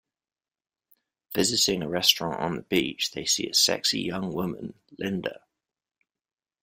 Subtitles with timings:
[1.35, 5.43] Visiting a restaurant on the beach, they see a sexy young woman, Linda.